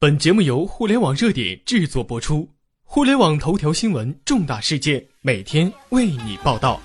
[0.00, 2.48] 本节目由互联网热点制作播出，
[2.84, 6.80] 互联网头条新闻重大事件每天为你报道。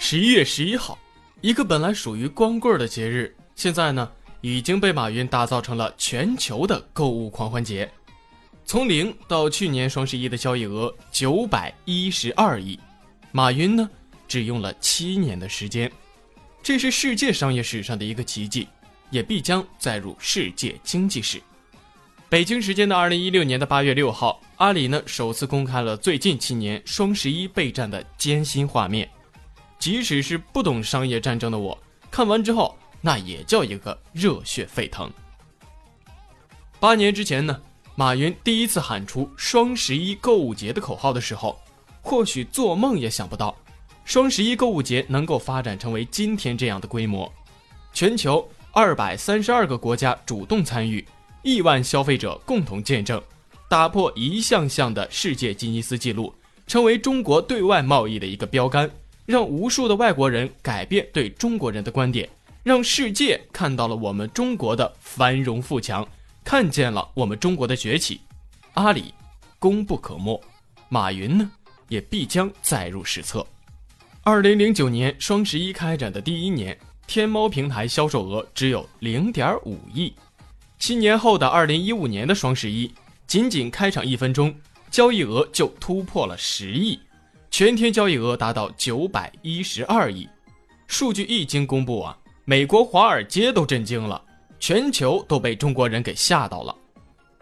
[0.00, 0.98] 十一月十一号，
[1.40, 7.88] 一个本来属于光棍的节日，现在呢已经被马云打造成了全球的购物狂欢节。
[8.64, 12.76] 从零到去年双十一的交易额九百一十二亿，
[13.30, 13.88] 马云呢
[14.26, 15.88] 只用了七年的时间，
[16.60, 18.66] 这是世界商业史上的一个奇迹。
[19.10, 21.42] 也必将载入世界经济史。
[22.28, 29.08] 北京时间的二零一六年的八月六号，阿里呢首次公开了最近七年双十一备战的艰辛画面。
[29.78, 31.78] 即使是不懂商业战争的我，
[32.10, 35.08] 看完之后那也叫一个热血沸腾。
[36.80, 37.60] 八年之前呢，
[37.94, 41.60] 马云第一次喊出“双十一购物节”的口号的时候，
[42.00, 43.54] 或许做梦也想不到，
[44.04, 47.30] 双十一购物节能够发展成为今天这样的规模，
[47.92, 48.48] 全球。
[48.76, 51.06] 二百三十二个国家主动参与，
[51.42, 53.22] 亿万消费者共同见证，
[53.68, 56.34] 打破一项项的世界吉尼斯纪录，
[56.66, 58.90] 成为中国对外贸易的一个标杆，
[59.26, 62.28] 让无数的外国人改变对中国人的观点，
[62.64, 66.04] 让世界看到了我们中国的繁荣富强，
[66.42, 68.22] 看见了我们中国的崛起。
[68.72, 69.14] 阿里
[69.60, 70.42] 功不可没，
[70.88, 71.48] 马云呢
[71.88, 73.46] 也必将载入史册。
[74.24, 76.76] 二零零九年双十一开展的第一年。
[77.06, 80.12] 天猫平台销售额只有零点五亿，
[80.78, 82.92] 七年后的二零一五年的双十一，
[83.26, 84.54] 仅仅开场一分钟，
[84.90, 86.98] 交易额就突破了十亿，
[87.50, 90.28] 全天交易额达到九百一十二亿。
[90.86, 94.20] 数据一经公布啊，美国华尔街都震惊了，
[94.58, 96.74] 全球都被中国人给吓到了。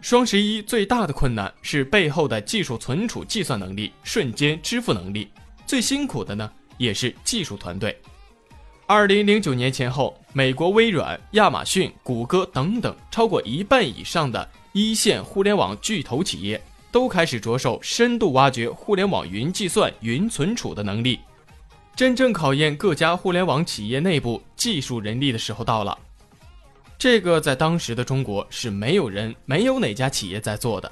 [0.01, 5.29] 双十一最大的困难是背后的技术存储计算能力、瞬间支付能力，
[5.65, 7.97] 最辛苦的呢也是技术团队。
[8.85, 21.17] 二零零九年前后，美国微软、亚马逊、谷歌等等超过一半以上的一线互联网巨头企业都开始着手深度挖掘互联网云计算、云存储的能力。
[21.95, 25.97] 真正考验各家互联网企业内部技术人力的时候到了。
[26.97, 30.91] 这个在当时的中国是没有人、没有哪家企业在做的。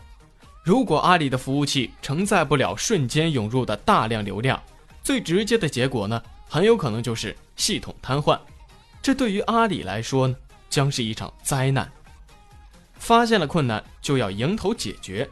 [0.63, 4.61] 如果阿里的服务器承载不了瞬间涌入的大量流量，
[5.03, 6.21] 最直接的结果呢？
[6.53, 8.37] 很有可能就是系统瘫痪，
[9.01, 10.35] 这对于阿里来说呢，
[10.69, 11.89] 将是一场灾难。
[12.95, 15.25] 发现了困难就要迎头解决，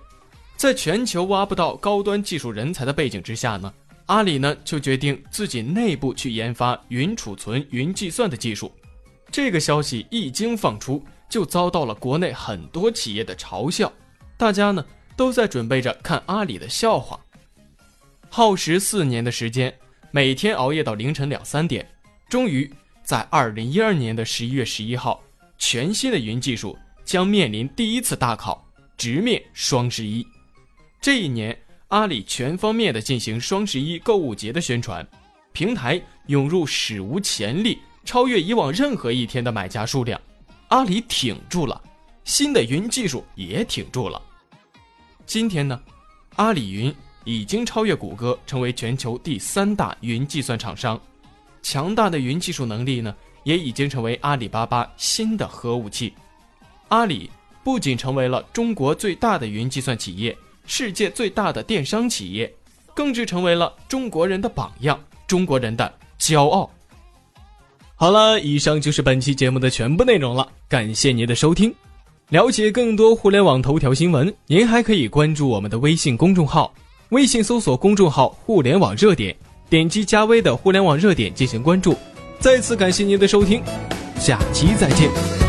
[0.55, 3.73] 在全球挖不到高端技术人才的背景之下呢，
[4.05, 8.71] 阿里呢就决定自己内部去研发云储存、云计算的技术。
[9.29, 13.91] 这个消息一经放出，就遭到了国内很多企业的嘲笑，
[14.37, 14.85] 大家呢
[15.17, 17.19] 都在准备着看阿里的笑话。
[18.29, 19.77] 耗时四年的时间。
[20.11, 21.87] 每天熬夜到凌晨两三点，
[22.27, 22.69] 终于
[23.03, 25.21] 在二零一二年的十一月十一号，
[25.59, 26.75] 全新的云技术
[27.05, 30.25] 将面临第一次大考，直面双十一。
[30.99, 31.55] 这一年，
[31.89, 35.07] 阿里全方面的进行双十一购物节的宣传，
[35.53, 40.19] 平台涌入史无前例、超越以往任何一天的买家数量，
[40.69, 41.79] 阿里挺住了，
[42.23, 44.19] 新的云技术也挺住了。
[45.27, 45.79] 今天呢，
[46.37, 46.91] 阿里云。
[47.23, 50.99] 已经超越谷歌，成为全球第三大云计算厂商。
[51.61, 53.13] 强大的云技术能力呢，
[53.43, 56.13] 也已经成为阿里巴巴新的核武器。
[56.87, 57.29] 阿里
[57.63, 60.35] 不仅成为了中国最大的云计算企业，
[60.65, 62.51] 世界最大的电商企业，
[62.93, 66.69] 更是成为了中国人的榜样，中国人的骄傲。
[67.95, 71.73] 好了，以上就是本期节目的全部内容了，感谢您的收听。
[72.29, 76.73] 了解更多互联网头条新闻，您还可以关注我们的微信公众号。
[77.09, 79.35] 微信搜索公众号互联网热点
[79.69, 81.95] 点击加微的互联网热点进行关注。
[82.39, 83.61] 再次感谢您的收听
[84.17, 85.39] 下期再见。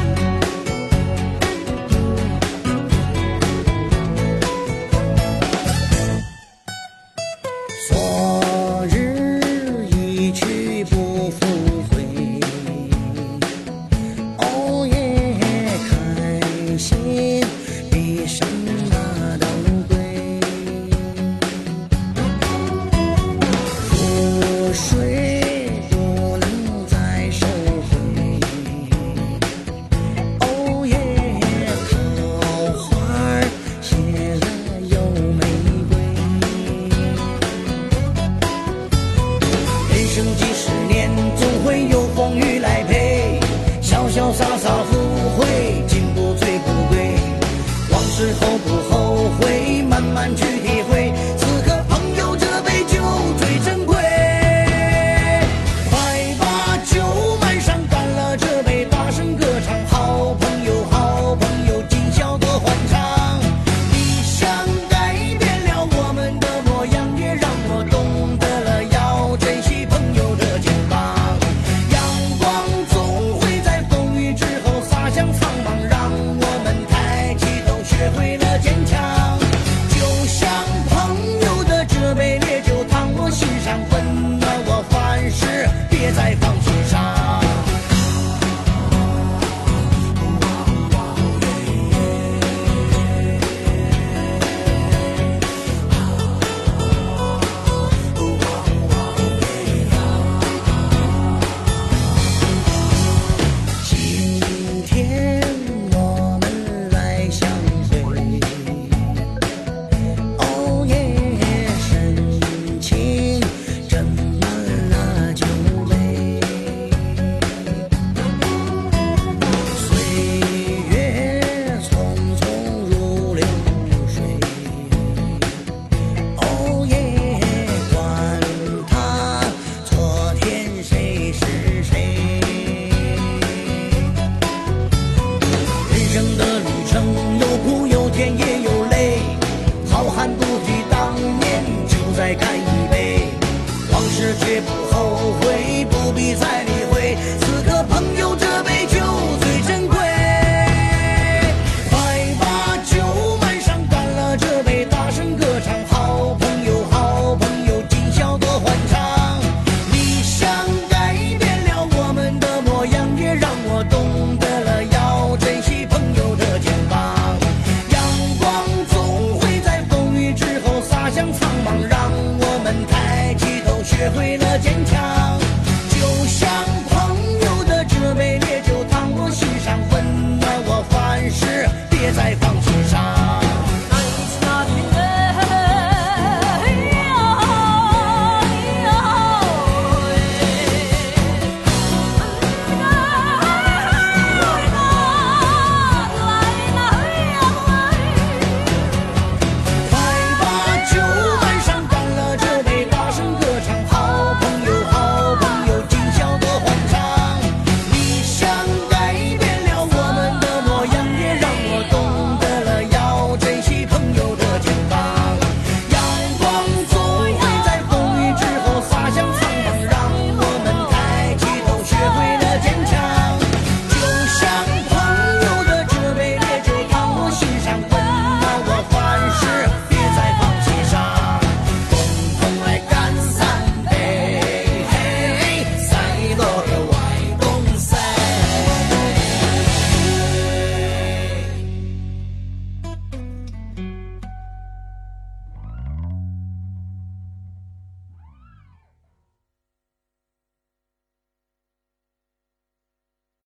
[40.23, 40.50] 情。